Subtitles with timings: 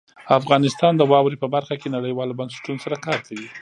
[0.39, 3.47] افغانستان د واوره په برخه کې نړیوالو بنسټونو سره کار کوي.